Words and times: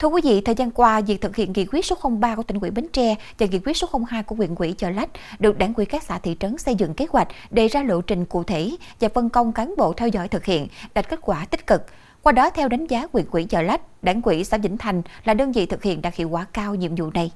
Thưa 0.00 0.08
quý 0.08 0.20
vị, 0.24 0.40
thời 0.40 0.54
gian 0.54 0.70
qua, 0.70 1.00
việc 1.00 1.20
thực 1.20 1.36
hiện 1.36 1.52
nghị 1.52 1.66
quyết 1.72 1.84
số 1.84 1.96
03 2.20 2.34
của 2.34 2.42
tỉnh 2.42 2.60
ủy 2.60 2.70
Bến 2.70 2.86
Tre 2.92 3.14
và 3.38 3.46
nghị 3.46 3.58
quyết 3.64 3.76
số 3.76 3.88
02 4.10 4.22
của 4.22 4.34
huyện 4.34 4.54
ủy 4.54 4.72
Chợ 4.72 4.90
Lách 4.90 5.10
được 5.38 5.58
đảng 5.58 5.74
ủy 5.74 5.86
các 5.86 6.02
xã 6.02 6.18
thị 6.18 6.36
trấn 6.40 6.58
xây 6.58 6.74
dựng 6.74 6.94
kế 6.94 7.06
hoạch, 7.10 7.28
đề 7.50 7.68
ra 7.68 7.82
lộ 7.82 8.00
trình 8.00 8.24
cụ 8.24 8.44
thể 8.44 8.70
và 9.00 9.08
phân 9.14 9.30
công 9.30 9.52
cán 9.52 9.74
bộ 9.76 9.92
theo 9.92 10.08
dõi 10.08 10.28
thực 10.28 10.44
hiện, 10.44 10.68
đạt 10.94 11.08
kết 11.08 11.18
quả 11.22 11.44
tích 11.44 11.66
cực. 11.66 11.82
Qua 12.22 12.32
đó, 12.32 12.50
theo 12.50 12.68
đánh 12.68 12.86
giá 12.86 13.06
huyện 13.12 13.26
ủy 13.30 13.44
Chợ 13.44 13.62
Lách, 13.62 13.80
đảng 14.02 14.22
ủy 14.22 14.44
xã 14.44 14.56
Vĩnh 14.58 14.78
Thành 14.78 15.02
là 15.24 15.34
đơn 15.34 15.52
vị 15.52 15.66
thực 15.66 15.82
hiện 15.82 16.02
đạt 16.02 16.14
hiệu 16.14 16.28
quả 16.28 16.46
cao 16.52 16.74
nhiệm 16.74 16.94
vụ 16.94 17.10
này. 17.10 17.30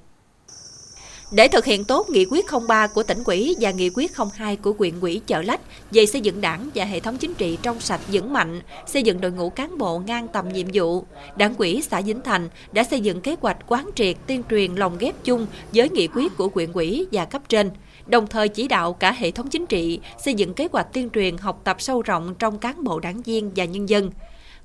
Để 1.35 1.49
thực 1.49 1.65
hiện 1.65 1.85
tốt 1.85 2.11
nghị 2.11 2.27
quyết 2.31 2.45
03 2.69 2.87
của 2.87 3.03
tỉnh 3.03 3.23
ủy 3.25 3.55
và 3.61 3.71
nghị 3.71 3.91
quyết 3.95 4.13
02 4.39 4.57
của 4.57 4.75
huyện 4.79 5.01
ủy 5.01 5.21
Chợ 5.27 5.43
Lách 5.43 5.61
về 5.91 6.07
xây 6.07 6.21
dựng 6.21 6.41
đảng 6.41 6.71
và 6.75 6.85
hệ 6.85 7.01
thống 7.01 7.17
chính 7.19 7.35
trị 7.35 7.59
trong 7.63 7.81
sạch 7.81 8.01
vững 8.13 8.33
mạnh, 8.33 8.61
xây 8.87 9.03
dựng 9.03 9.21
đội 9.21 9.33
ngũ 9.33 9.51
cán 9.51 9.79
bộ 9.79 9.99
ngang 9.99 10.29
tầm 10.29 10.49
nhiệm 10.49 10.67
vụ, 10.75 11.05
đảng 11.37 11.55
ủy 11.59 11.83
xã 11.91 12.01
Vĩnh 12.01 12.21
Thành 12.25 12.49
đã 12.73 12.85
xây 12.85 13.01
dựng 13.01 13.21
kế 13.21 13.37
hoạch 13.41 13.57
quán 13.67 13.91
triệt 13.95 14.17
tuyên 14.27 14.43
truyền 14.51 14.75
lồng 14.75 14.99
ghép 14.99 15.15
chung 15.25 15.47
với 15.73 15.89
nghị 15.89 16.09
quyết 16.09 16.37
của 16.37 16.49
huyện 16.55 16.73
ủy 16.73 17.07
và 17.13 17.25
cấp 17.25 17.43
trên 17.49 17.71
đồng 18.07 18.27
thời 18.27 18.49
chỉ 18.49 18.69
đạo 18.69 18.93
cả 18.93 19.13
hệ 19.13 19.31
thống 19.31 19.51
chính 19.51 19.67
trị 19.67 20.01
xây 20.25 20.35
dựng 20.35 20.55
kế 20.55 20.69
hoạch 20.73 20.93
tuyên 20.93 21.11
truyền 21.11 21.37
học 21.39 21.61
tập 21.65 21.77
sâu 21.81 22.03
rộng 22.03 22.35
trong 22.39 22.59
cán 22.59 22.85
bộ 22.85 23.01
đảng 23.01 23.23
viên 23.23 23.51
và 23.57 23.65
nhân 23.65 23.89
dân. 23.89 24.11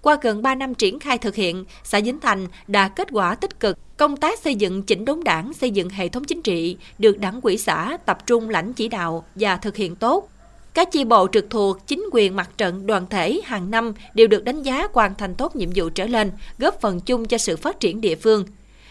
Qua 0.02 0.17
gần 0.21 0.41
3 0.41 0.55
năm 0.55 0.76
triển 0.76 0.99
khai 0.99 1.17
thực 1.17 1.35
hiện, 1.35 1.66
xã 1.84 2.02
Dính 2.02 2.20
Thành 2.20 2.48
đã 2.67 2.88
kết 2.88 3.08
quả 3.12 3.35
tích 3.35 3.59
cực 3.59 3.77
Công 3.99 4.17
tác 4.17 4.39
xây 4.39 4.55
dựng 4.55 4.84
chỉnh 4.84 5.05
đốn 5.05 5.23
đảng, 5.23 5.53
xây 5.53 5.72
dựng 5.72 5.89
hệ 5.89 6.09
thống 6.09 6.23
chính 6.23 6.41
trị 6.41 6.77
được 6.99 7.20
đảng 7.20 7.41
quỹ 7.41 7.58
xã 7.58 7.98
tập 8.05 8.17
trung 8.25 8.49
lãnh 8.49 8.73
chỉ 8.73 8.88
đạo 8.88 9.25
và 9.35 9.58
thực 9.58 9.75
hiện 9.75 9.95
tốt. 9.95 10.30
Các 10.73 10.91
chi 10.91 11.03
bộ 11.03 11.27
trực 11.31 11.49
thuộc, 11.49 11.88
chính 11.88 12.05
quyền 12.12 12.35
mặt 12.35 12.49
trận, 12.58 12.88
đoàn 12.88 13.05
thể 13.09 13.41
hàng 13.44 13.72
năm 13.72 13.94
đều 14.13 14.27
được 14.27 14.44
đánh 14.44 14.63
giá 14.63 14.88
hoàn 14.94 15.16
thành 15.16 15.35
tốt 15.35 15.55
nhiệm 15.55 15.70
vụ 15.75 15.89
trở 15.89 16.05
lên, 16.05 16.31
góp 16.58 16.81
phần 16.81 17.00
chung 17.00 17.25
cho 17.25 17.38
sự 17.38 17.58
phát 17.58 17.80
triển 17.80 18.02
địa 18.02 18.16
phương. 18.16 18.45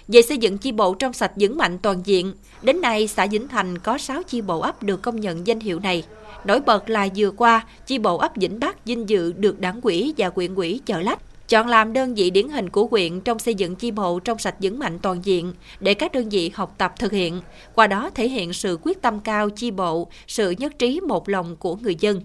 Về 0.08 0.22
xây 0.22 0.38
dựng 0.38 0.58
chi 0.58 0.72
bộ 0.72 0.94
trong 0.94 1.12
sạch 1.12 1.32
vững 1.36 1.56
mạnh 1.56 1.78
toàn 1.78 2.02
diện, 2.04 2.32
đến 2.62 2.80
nay 2.80 3.08
xã 3.08 3.26
Vĩnh 3.26 3.48
Thành 3.48 3.78
có 3.78 3.98
6 3.98 4.22
chi 4.22 4.40
bộ 4.40 4.60
ấp 4.60 4.82
được 4.82 5.02
công 5.02 5.20
nhận 5.20 5.46
danh 5.46 5.60
hiệu 5.60 5.80
này. 5.80 6.02
Nổi 6.44 6.60
bật 6.60 6.90
là 6.90 7.08
vừa 7.16 7.30
qua, 7.30 7.66
chi 7.86 7.98
bộ 7.98 8.16
ấp 8.16 8.32
Vĩnh 8.36 8.60
Bắc 8.60 8.84
vinh 8.84 9.08
dự 9.08 9.32
được 9.32 9.60
đảng 9.60 9.80
quỹ 9.80 10.14
và 10.16 10.30
quyện 10.30 10.54
quỹ 10.54 10.80
Chợ 10.86 11.00
Lách 11.00 11.18
chọn 11.48 11.66
làm 11.66 11.92
đơn 11.92 12.14
vị 12.14 12.30
điển 12.30 12.48
hình 12.48 12.70
của 12.70 12.86
huyện 12.86 13.20
trong 13.20 13.38
xây 13.38 13.54
dựng 13.54 13.76
chi 13.76 13.90
bộ 13.90 14.20
trong 14.20 14.38
sạch 14.38 14.54
vững 14.60 14.78
mạnh 14.78 14.98
toàn 14.98 15.24
diện 15.24 15.52
để 15.80 15.94
các 15.94 16.12
đơn 16.12 16.28
vị 16.28 16.50
học 16.54 16.74
tập 16.78 16.92
thực 16.98 17.12
hiện, 17.12 17.40
qua 17.74 17.86
đó 17.86 18.10
thể 18.14 18.28
hiện 18.28 18.52
sự 18.52 18.78
quyết 18.82 19.02
tâm 19.02 19.20
cao 19.20 19.50
chi 19.50 19.70
bộ, 19.70 20.08
sự 20.26 20.50
nhất 20.50 20.78
trí 20.78 21.00
một 21.00 21.28
lòng 21.28 21.56
của 21.56 21.76
người 21.76 21.96
dân. 22.00 22.20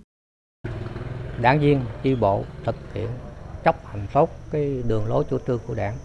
Đảng 1.42 1.60
viên 1.60 1.82
chi 2.04 2.16
bộ 2.16 2.44
thực 2.64 2.76
hiện 2.94 3.08
chấp 3.64 3.86
hành 3.86 4.08
tốt 4.14 4.30
cái 4.52 4.84
đường 4.88 5.06
lối 5.06 5.24
chủ 5.30 5.38
trương 5.48 5.60
của 5.68 5.76
đảng, 5.76 5.98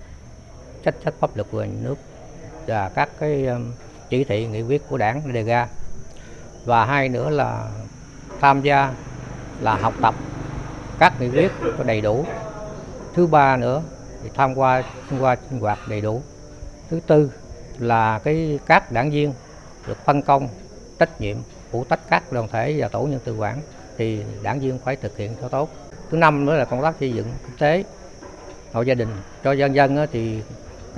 trách 0.82 0.94
sách 1.04 1.14
pháp 1.20 1.36
luật 1.36 1.46
của 1.50 1.64
nhà 1.64 1.78
nước 1.82 1.94
và 2.66 2.88
các 2.88 3.08
cái 3.20 3.46
um, 3.46 3.72
chỉ 4.08 4.24
thị, 4.24 4.46
nghị 4.46 4.62
quyết 4.62 4.88
của 4.88 4.98
đảng 4.98 5.32
đề 5.32 5.42
ra. 5.42 5.68
Và 6.64 6.84
hai 6.84 7.08
nữa 7.08 7.30
là 7.30 7.68
tham 8.40 8.62
gia 8.62 8.92
là 9.60 9.76
học 9.76 9.94
tập 10.02 10.14
các 10.98 11.20
nghị 11.20 11.28
quyết 11.28 11.52
có 11.78 11.84
đầy 11.84 12.00
đủ. 12.00 12.24
Thứ 13.14 13.26
ba 13.26 13.56
nữa 13.56 13.82
thì 14.22 14.30
tham 14.34 14.54
qua, 14.54 14.82
thông 15.10 15.22
qua 15.22 15.36
sinh 15.50 15.60
hoạt 15.60 15.78
đầy 15.88 16.00
đủ. 16.00 16.22
Thứ 16.90 17.00
tư 17.06 17.32
là 17.78 18.18
cái 18.18 18.58
các 18.66 18.92
đảng 18.92 19.10
viên 19.10 19.32
được 19.86 20.04
phân 20.04 20.22
công 20.22 20.48
trách 20.98 21.20
nhiệm, 21.20 21.36
phụ 21.70 21.84
trách 21.90 22.00
các 22.10 22.32
đoàn 22.32 22.48
thể 22.48 22.74
và 22.78 22.88
tổ 22.88 23.02
nhân 23.02 23.20
tự 23.24 23.36
quản 23.36 23.60
thì 23.96 24.22
đảng 24.42 24.60
viên 24.60 24.78
phải 24.78 24.96
thực 24.96 25.16
hiện 25.16 25.34
cho 25.40 25.48
tốt. 25.48 25.70
Thứ 26.10 26.16
năm 26.16 26.46
nữa 26.46 26.54
là 26.54 26.64
công 26.64 26.82
tác 26.82 26.94
xây 27.00 27.12
dựng 27.12 27.26
kinh 27.46 27.56
tế 27.58 27.84
hộ 28.72 28.82
gia 28.82 28.94
đình 28.94 29.08
cho 29.44 29.52
dân 29.52 29.74
dân 29.74 30.06
thì 30.12 30.42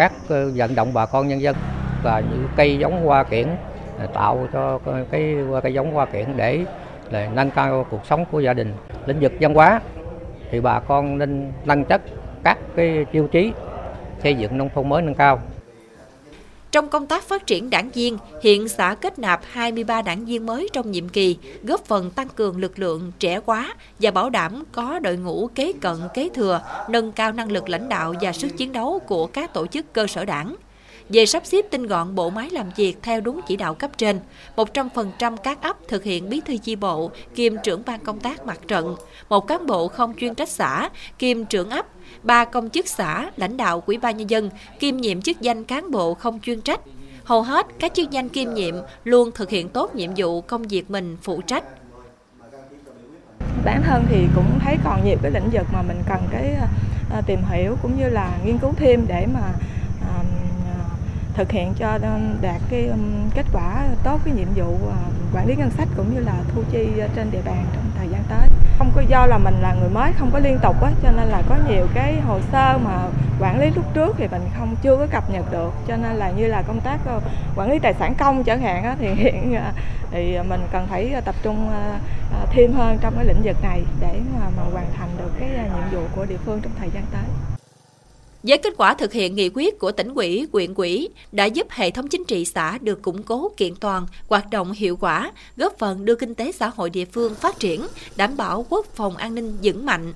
các 0.00 0.12
ờ, 0.28 0.50
vận 0.54 0.74
động 0.74 0.94
bà 0.94 1.06
con 1.06 1.28
nhân 1.28 1.40
dân 1.40 1.56
và 2.02 2.20
những 2.20 2.48
cây 2.56 2.78
giống 2.78 3.04
hoa 3.04 3.24
kiển 3.24 3.46
ờ, 3.98 4.06
tạo 4.06 4.46
cho 4.52 4.78
cái, 5.10 5.36
cây 5.62 5.74
giống 5.74 5.92
hoa 5.92 6.06
kiển 6.06 6.36
để 6.36 6.64
là 7.10 7.28
nâng 7.34 7.50
cao 7.50 7.86
cuộc 7.90 8.06
sống 8.06 8.24
của 8.30 8.40
gia 8.40 8.54
đình 8.54 8.74
lĩnh 9.06 9.20
vực 9.20 9.32
văn 9.40 9.54
hóa 9.54 9.80
thì 10.50 10.60
bà 10.60 10.80
con 10.80 11.18
nên 11.18 11.52
nâng 11.64 11.84
chất 11.84 12.02
các 12.44 12.58
cái 12.76 13.04
tiêu 13.12 13.28
chí 13.32 13.52
xây 14.22 14.34
dựng 14.34 14.58
nông 14.58 14.68
thôn 14.74 14.88
mới 14.88 15.02
nâng 15.02 15.14
cao. 15.14 15.40
Trong 16.72 16.88
công 16.88 17.06
tác 17.06 17.22
phát 17.24 17.46
triển 17.46 17.70
đảng 17.70 17.90
viên, 17.90 18.18
hiện 18.42 18.68
xã 18.68 18.96
kết 19.00 19.18
nạp 19.18 19.40
23 19.44 20.02
đảng 20.02 20.24
viên 20.24 20.46
mới 20.46 20.68
trong 20.72 20.90
nhiệm 20.90 21.08
kỳ, 21.08 21.36
góp 21.62 21.84
phần 21.84 22.10
tăng 22.10 22.28
cường 22.28 22.56
lực 22.56 22.78
lượng 22.78 23.12
trẻ 23.18 23.40
quá 23.40 23.74
và 23.98 24.10
bảo 24.10 24.30
đảm 24.30 24.64
có 24.72 24.98
đội 24.98 25.16
ngũ 25.16 25.50
kế 25.54 25.72
cận 25.80 25.96
kế 26.14 26.28
thừa, 26.34 26.62
nâng 26.88 27.12
cao 27.12 27.32
năng 27.32 27.52
lực 27.52 27.68
lãnh 27.68 27.88
đạo 27.88 28.14
và 28.20 28.32
sức 28.32 28.48
chiến 28.56 28.72
đấu 28.72 28.98
của 29.06 29.26
các 29.26 29.54
tổ 29.54 29.66
chức 29.66 29.92
cơ 29.92 30.06
sở 30.06 30.24
đảng 30.24 30.56
về 31.12 31.26
sắp 31.26 31.46
xếp 31.46 31.64
tinh 31.70 31.86
gọn 31.86 32.14
bộ 32.14 32.30
máy 32.30 32.50
làm 32.50 32.70
việc 32.76 32.98
theo 33.02 33.20
đúng 33.20 33.40
chỉ 33.46 33.56
đạo 33.56 33.74
cấp 33.74 33.90
trên. 33.98 34.20
100% 34.56 35.36
các 35.36 35.62
ấp 35.62 35.76
thực 35.88 36.04
hiện 36.04 36.28
bí 36.28 36.40
thư 36.40 36.56
chi 36.56 36.76
bộ, 36.76 37.10
kiêm 37.34 37.52
trưởng 37.64 37.82
ban 37.86 38.00
công 38.00 38.20
tác 38.20 38.46
mặt 38.46 38.58
trận, 38.68 38.96
một 39.28 39.46
cán 39.46 39.66
bộ 39.66 39.88
không 39.88 40.14
chuyên 40.16 40.34
trách 40.34 40.48
xã, 40.48 40.88
kiêm 41.18 41.44
trưởng 41.44 41.70
ấp, 41.70 41.86
ba 42.22 42.44
công 42.44 42.70
chức 42.70 42.88
xã, 42.88 43.30
lãnh 43.36 43.56
đạo 43.56 43.80
quỹ 43.80 43.96
ban 43.96 44.16
nhân 44.16 44.30
dân, 44.30 44.50
kiêm 44.80 44.96
nhiệm 44.96 45.22
chức 45.22 45.40
danh 45.40 45.64
cán 45.64 45.90
bộ 45.90 46.14
không 46.14 46.40
chuyên 46.40 46.60
trách. 46.60 46.80
Hầu 47.24 47.42
hết 47.42 47.66
các 47.78 47.94
chức 47.94 48.10
danh 48.10 48.28
kiêm 48.28 48.54
nhiệm 48.54 48.74
luôn 49.04 49.30
thực 49.34 49.50
hiện 49.50 49.68
tốt 49.68 49.94
nhiệm 49.94 50.10
vụ 50.16 50.40
công 50.40 50.62
việc 50.62 50.90
mình 50.90 51.16
phụ 51.22 51.40
trách. 51.40 51.64
Bản 53.64 53.82
thân 53.82 54.04
thì 54.08 54.26
cũng 54.34 54.58
thấy 54.64 54.76
còn 54.84 55.04
nhiều 55.04 55.16
cái 55.22 55.30
lĩnh 55.30 55.50
vực 55.52 55.66
mà 55.72 55.82
mình 55.82 56.02
cần 56.08 56.20
cái 56.32 56.54
à, 57.12 57.20
tìm 57.26 57.40
hiểu 57.50 57.76
cũng 57.82 57.98
như 57.98 58.08
là 58.08 58.38
nghiên 58.44 58.58
cứu 58.58 58.72
thêm 58.76 59.04
để 59.08 59.26
mà 59.34 59.40
thực 61.34 61.52
hiện 61.52 61.74
cho 61.74 61.98
đạt 62.40 62.60
cái 62.70 62.86
um, 62.86 63.30
kết 63.34 63.46
quả 63.52 63.86
tốt 64.04 64.20
cái 64.24 64.34
nhiệm 64.34 64.48
vụ 64.54 64.76
à, 64.90 64.98
quản 65.34 65.46
lý 65.46 65.54
ngân 65.56 65.70
sách 65.70 65.88
cũng 65.96 66.14
như 66.14 66.20
là 66.20 66.34
thu 66.54 66.62
chi 66.72 66.88
trên 67.16 67.30
địa 67.30 67.42
bàn 67.44 67.64
trong 67.74 67.84
thời 67.98 68.08
gian 68.08 68.22
tới. 68.28 68.48
Không 68.78 68.92
có 68.94 69.02
do 69.08 69.26
là 69.26 69.38
mình 69.38 69.54
là 69.60 69.74
người 69.80 69.90
mới 69.90 70.12
không 70.12 70.30
có 70.32 70.38
liên 70.38 70.58
tục 70.62 70.82
á 70.82 70.90
cho 71.02 71.10
nên 71.10 71.28
là 71.28 71.42
có 71.48 71.56
nhiều 71.68 71.86
cái 71.94 72.20
hồ 72.20 72.40
sơ 72.52 72.78
mà 72.78 73.08
quản 73.40 73.60
lý 73.60 73.70
lúc 73.70 73.84
trước 73.94 74.16
thì 74.18 74.28
mình 74.28 74.42
không 74.58 74.76
chưa 74.82 74.96
có 74.96 75.06
cập 75.06 75.30
nhật 75.30 75.52
được 75.52 75.72
cho 75.88 75.96
nên 75.96 76.16
là 76.16 76.30
như 76.30 76.46
là 76.46 76.62
công 76.62 76.80
tác 76.80 76.98
ờ, 77.06 77.20
quản 77.56 77.70
lý 77.70 77.78
tài 77.78 77.94
sản 77.94 78.14
công 78.14 78.44
chẳng 78.44 78.60
hạn 78.60 78.84
á, 78.84 78.96
thì 79.00 79.08
hiện 79.14 79.54
à, 79.54 79.72
thì 80.10 80.38
mình 80.48 80.60
cần 80.72 80.86
phải 80.86 81.14
tập 81.24 81.34
trung 81.42 81.70
à, 81.70 81.98
thêm 82.50 82.72
hơn 82.72 82.98
trong 83.00 83.14
cái 83.16 83.24
lĩnh 83.24 83.42
vực 83.42 83.56
này 83.62 83.82
để 84.00 84.20
mà, 84.40 84.46
mà 84.56 84.62
hoàn 84.72 84.86
thành 84.98 85.08
được 85.18 85.30
cái 85.40 85.48
nhiệm 85.48 86.00
vụ 86.00 86.06
của 86.16 86.24
địa 86.24 86.38
phương 86.44 86.60
trong 86.62 86.72
thời 86.78 86.90
gian 86.94 87.04
tới. 87.12 87.56
Với 88.42 88.58
kết 88.58 88.74
quả 88.76 88.94
thực 88.94 89.12
hiện 89.12 89.34
nghị 89.34 89.50
quyết 89.54 89.78
của 89.78 89.92
tỉnh 89.92 90.14
ủy, 90.14 90.46
quyện 90.52 90.74
ủy 90.74 91.08
đã 91.32 91.44
giúp 91.44 91.66
hệ 91.70 91.90
thống 91.90 92.08
chính 92.08 92.24
trị 92.24 92.44
xã 92.44 92.78
được 92.80 93.02
củng 93.02 93.22
cố 93.22 93.50
kiện 93.56 93.74
toàn, 93.80 94.06
hoạt 94.28 94.50
động 94.50 94.72
hiệu 94.72 94.96
quả, 95.00 95.32
góp 95.56 95.78
phần 95.78 96.04
đưa 96.04 96.14
kinh 96.14 96.34
tế 96.34 96.52
xã 96.52 96.70
hội 96.74 96.90
địa 96.90 97.04
phương 97.04 97.34
phát 97.34 97.58
triển, 97.58 97.86
đảm 98.16 98.36
bảo 98.36 98.66
quốc 98.68 98.86
phòng 98.94 99.16
an 99.16 99.34
ninh 99.34 99.56
vững 99.62 99.86
mạnh. 99.86 100.12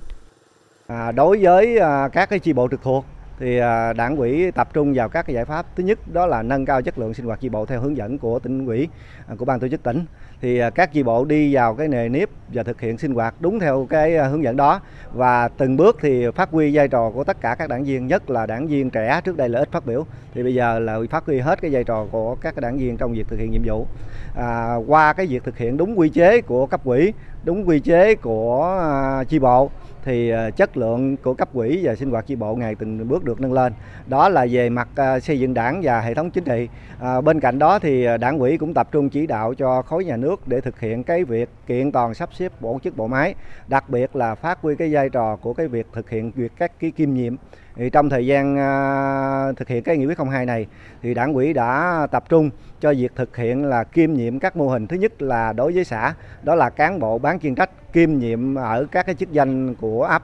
À, 0.87 1.11
đối 1.11 1.43
với 1.43 1.77
à, 1.77 2.09
các 2.13 2.29
cái 2.29 2.39
chi 2.39 2.53
bộ 2.53 2.67
trực 2.71 2.83
thuộc 2.83 3.05
thì 3.39 3.57
à, 3.57 3.93
đảng 3.93 4.17
quỹ 4.17 4.51
tập 4.51 4.67
trung 4.73 4.93
vào 4.93 5.09
các 5.09 5.25
cái 5.25 5.33
giải 5.33 5.45
pháp. 5.45 5.65
Thứ 5.75 5.83
nhất 5.83 5.99
đó 6.13 6.25
là 6.25 6.43
nâng 6.43 6.65
cao 6.65 6.81
chất 6.81 6.97
lượng 6.97 7.13
sinh 7.13 7.25
hoạt 7.25 7.39
chi 7.39 7.49
bộ 7.49 7.65
theo 7.65 7.81
hướng 7.81 7.97
dẫn 7.97 8.17
của 8.17 8.39
tỉnh 8.39 8.65
quỹ 8.65 8.87
à, 9.27 9.35
của 9.37 9.45
ban 9.45 9.59
tổ 9.59 9.67
chức 9.67 9.83
tỉnh. 9.83 10.05
Thì 10.41 10.59
à, 10.59 10.69
các 10.69 10.93
chi 10.93 11.03
bộ 11.03 11.25
đi 11.25 11.55
vào 11.55 11.75
cái 11.75 11.87
nề 11.87 12.09
nếp 12.09 12.29
và 12.53 12.63
thực 12.63 12.81
hiện 12.81 12.97
sinh 12.97 13.13
hoạt 13.13 13.35
đúng 13.39 13.59
theo 13.59 13.87
cái 13.89 14.17
hướng 14.17 14.43
dẫn 14.43 14.57
đó. 14.57 14.81
Và 15.13 15.47
từng 15.47 15.77
bước 15.77 15.97
thì 16.01 16.25
phát 16.35 16.49
huy 16.51 16.75
vai 16.75 16.87
trò 16.87 17.09
của 17.09 17.23
tất 17.23 17.41
cả 17.41 17.55
các 17.55 17.69
đảng 17.69 17.83
viên 17.83 18.07
nhất 18.07 18.29
là 18.29 18.45
đảng 18.45 18.67
viên 18.67 18.89
trẻ 18.89 19.21
trước 19.23 19.37
đây 19.37 19.49
là 19.49 19.59
ít 19.59 19.71
phát 19.71 19.85
biểu. 19.85 20.05
Thì 20.33 20.43
bây 20.43 20.53
giờ 20.53 20.79
là 20.79 20.99
phát 21.11 21.25
huy 21.25 21.39
hết 21.39 21.61
cái 21.61 21.71
vai 21.71 21.83
trò 21.83 22.05
của 22.11 22.35
các 22.35 22.57
đảng 22.57 22.77
viên 22.77 22.97
trong 22.97 23.13
việc 23.13 23.27
thực 23.27 23.39
hiện 23.39 23.51
nhiệm 23.51 23.61
vụ. 23.65 23.87
À, 24.35 24.75
qua 24.87 25.13
cái 25.13 25.25
việc 25.25 25.43
thực 25.43 25.57
hiện 25.57 25.77
đúng 25.77 25.99
quy 25.99 26.09
chế 26.09 26.41
của 26.41 26.65
cấp 26.65 26.81
quỹ 26.83 27.13
đúng 27.43 27.67
quy 27.67 27.79
chế 27.79 28.15
của 28.15 28.81
chi 29.29 29.39
bộ 29.39 29.69
thì 30.05 30.29
ờ, 30.29 30.51
chất 30.51 30.77
lượng 30.77 31.17
của 31.17 31.33
cấp 31.33 31.49
quỹ 31.53 31.79
và 31.83 31.95
sinh 31.95 32.11
hoạt 32.11 32.27
chi 32.27 32.35
bộ 32.35 32.55
ngày 32.55 32.75
từng 32.75 33.07
bước 33.07 33.23
được 33.23 33.41
nâng 33.41 33.53
lên. 33.53 33.73
Đó 34.07 34.29
là 34.29 34.47
về 34.51 34.69
mặt 34.69 34.87
ờ, 34.95 35.19
xây 35.19 35.39
dựng 35.39 35.53
đảng 35.53 35.81
và 35.83 36.01
hệ 36.01 36.13
thống 36.13 36.31
chính 36.31 36.43
trị. 36.43 36.67
À, 36.99 37.21
bên 37.21 37.39
cạnh 37.39 37.59
đó 37.59 37.79
thì 37.79 38.07
đảng 38.19 38.39
quỹ 38.39 38.57
cũng 38.57 38.73
tập 38.73 38.87
trung 38.91 39.09
chỉ 39.09 39.27
đạo 39.27 39.53
cho 39.53 39.81
khối 39.81 40.05
nhà 40.05 40.17
nước 40.17 40.47
để 40.47 40.61
thực 40.61 40.79
hiện 40.79 41.03
cái 41.03 41.23
việc 41.23 41.49
kiện 41.67 41.91
toàn 41.91 42.13
sắp 42.13 42.29
xếp 42.33 42.51
tổ 42.61 42.79
chức 42.83 42.97
bộ 42.97 43.07
máy, 43.07 43.35
đặc 43.67 43.89
biệt 43.89 44.15
là 44.15 44.35
phát 44.35 44.61
huy 44.61 44.75
cái 44.75 44.93
vai 44.93 45.09
trò 45.09 45.35
của 45.35 45.53
cái 45.53 45.67
việc 45.67 45.87
thực 45.93 46.09
hiện 46.09 46.31
việc 46.35 46.51
các 46.57 46.71
cái 46.79 46.91
kiêm 46.91 47.13
nhiệm 47.13 47.35
thì 47.75 47.89
trong 47.89 48.09
thời 48.09 48.25
gian 48.25 48.53
uh, 48.53 49.57
thực 49.57 49.67
hiện 49.67 49.83
cái 49.83 49.97
nghị 49.97 50.05
quyết 50.05 50.17
02 50.17 50.45
này 50.45 50.67
thì 51.01 51.13
đảng 51.13 51.33
ủy 51.33 51.53
đã 51.53 52.07
tập 52.11 52.23
trung 52.29 52.49
cho 52.81 52.93
việc 52.93 53.11
thực 53.15 53.37
hiện 53.37 53.65
là 53.65 53.83
kiêm 53.83 54.13
nhiệm 54.13 54.39
các 54.39 54.57
mô 54.57 54.67
hình. 54.67 54.87
Thứ 54.87 54.97
nhất 54.97 55.21
là 55.21 55.53
đối 55.53 55.73
với 55.73 55.83
xã 55.83 56.13
đó 56.43 56.55
là 56.55 56.69
cán 56.69 56.99
bộ 56.99 57.17
bán 57.17 57.39
chuyên 57.39 57.55
trách 57.55 57.93
kiêm 57.93 58.17
nhiệm 58.17 58.55
ở 58.55 58.85
các 58.91 59.05
cái 59.05 59.15
chức 59.15 59.31
danh 59.31 59.75
của 59.75 60.03
ấp. 60.03 60.23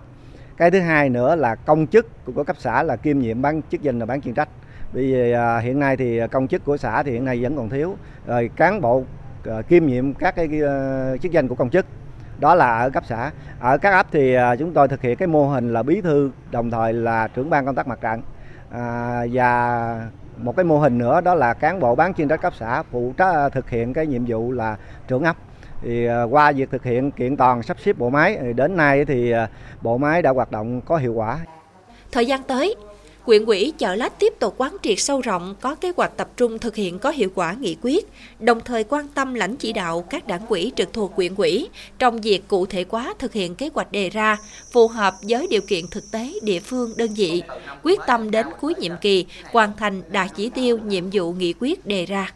Cái 0.58 0.72
thứ 0.72 0.80
hai 0.80 1.10
nữa 1.10 1.36
là 1.36 1.56
công 1.56 1.88
chức 1.88 2.26
của 2.26 2.44
cấp 2.44 2.56
xã 2.60 2.84
là 2.84 2.96
kiêm 2.96 3.20
nhiệm 3.20 3.42
bán 3.42 3.62
chức 3.72 3.82
danh 3.82 4.00
là 4.00 4.06
bán 4.06 4.22
chuyên 4.22 4.34
trách. 4.34 4.50
Bởi 4.94 5.04
vì 5.04 5.32
à, 5.32 5.60
hiện 5.60 5.80
nay 5.80 5.98
thì 5.98 6.20
công 6.32 6.48
chức 6.48 6.66
của 6.66 6.78
xã 6.78 7.04
thì 7.04 7.12
hiện 7.12 7.26
nay 7.26 7.44
vẫn 7.44 7.56
còn 7.56 7.70
thiếu 7.70 7.96
rồi 8.28 8.50
cán 8.56 8.82
bộ 8.82 9.04
à, 9.46 9.62
kiêm 9.62 9.86
nhiệm 9.86 10.14
các 10.14 10.36
cái 10.36 10.50
chức 11.22 11.32
danh 11.32 11.48
của 11.48 11.56
công 11.56 11.70
chức 11.70 11.86
đó 12.42 12.56
là 12.56 12.80
ở 12.80 12.90
cấp 12.90 13.04
xã. 13.08 13.32
Ở 13.60 13.78
các 13.78 13.92
ấp 13.92 14.08
thì 14.12 14.34
à, 14.34 14.56
chúng 14.56 14.74
tôi 14.74 14.88
thực 14.88 15.02
hiện 15.02 15.18
cái 15.18 15.28
mô 15.28 15.48
hình 15.48 15.74
là 15.74 15.84
bí 15.84 16.02
thư 16.02 16.32
đồng 16.52 16.72
thời 16.72 16.94
là 16.94 17.28
trưởng 17.28 17.50
ban 17.50 17.66
công 17.66 17.76
tác 17.76 17.88
mặt 17.88 18.02
trận. 18.02 18.22
À, 18.72 19.26
và 19.32 20.10
một 20.38 20.56
cái 20.56 20.64
mô 20.64 20.80
hình 20.80 20.98
nữa 20.98 21.22
đó 21.22 21.36
là 21.36 21.54
cán 21.54 21.80
bộ 21.80 21.96
bán 21.96 22.14
chuyên 22.14 22.28
trách 22.28 22.42
cấp 22.42 22.54
xã 22.60 22.84
phụ 22.92 23.14
trách 23.18 23.34
à, 23.34 23.50
thực 23.50 23.70
hiện 23.70 23.94
cái 23.94 24.08
nhiệm 24.08 24.26
vụ 24.28 24.52
là 24.52 24.78
trưởng 25.08 25.24
ấp. 25.24 25.36
Thì 25.82 26.06
à, 26.06 26.24
qua 26.24 26.52
việc 26.52 26.72
thực 26.72 26.84
hiện 26.84 27.12
kiện 27.12 27.38
toàn 27.38 27.64
sắp 27.64 27.78
xếp 27.80 27.98
bộ 27.98 28.10
máy 28.10 28.38
đến 28.56 28.78
nay 28.78 29.06
thì 29.06 29.34
bộ 29.82 29.98
máy 29.98 30.22
đã 30.22 30.32
hoạt 30.32 30.52
động 30.52 30.82
có 30.82 30.98
hiệu 30.98 31.14
quả. 31.14 31.40
Thời 32.12 32.26
gian 32.26 32.44
tới, 32.44 32.76
Quyện 33.32 33.46
ủy 33.46 33.74
Chợ 33.78 33.96
Lách 33.96 34.20
tiếp 34.20 34.34
tục 34.40 34.56
quán 34.58 34.78
triệt 34.84 35.00
sâu 35.00 35.22
rộng 35.22 35.56
có 35.62 35.76
kế 35.76 35.92
hoạch 35.98 36.18
tập 36.18 36.30
trung 36.38 36.60
thực 36.60 36.76
hiện 36.76 37.00
có 37.00 37.10
hiệu 37.10 37.30
quả 37.36 37.56
nghị 37.60 37.78
quyết, 37.82 38.10
đồng 38.40 38.60
thời 38.66 38.84
quan 38.84 39.08
tâm 39.08 39.34
lãnh 39.34 39.56
chỉ 39.56 39.74
đạo 39.74 40.06
các 40.10 40.28
đảng 40.28 40.46
quỹ 40.48 40.72
trực 40.76 40.94
thuộc 40.94 41.16
quyện 41.16 41.36
ủy 41.36 41.68
trong 42.00 42.22
việc 42.22 42.48
cụ 42.48 42.66
thể 42.66 42.86
hóa 42.90 43.14
thực 43.20 43.34
hiện 43.34 43.56
kế 43.56 43.70
hoạch 43.74 43.92
đề 43.92 44.10
ra, 44.10 44.38
phù 44.72 44.88
hợp 44.88 45.14
với 45.22 45.48
điều 45.50 45.62
kiện 45.62 45.88
thực 45.88 46.12
tế 46.12 46.34
địa 46.44 46.60
phương 46.60 46.94
đơn 46.98 47.14
vị, 47.14 47.44
quyết 47.84 48.00
tâm 48.08 48.32
đến 48.32 48.48
cuối 48.62 48.74
nhiệm 48.80 48.94
kỳ 49.02 49.26
hoàn 49.52 49.72
thành 49.78 50.02
đạt 50.10 50.32
chỉ 50.36 50.50
tiêu 50.50 50.78
nhiệm 50.86 51.10
vụ 51.14 51.34
nghị 51.34 51.54
quyết 51.60 51.86
đề 51.86 52.06
ra. 52.06 52.34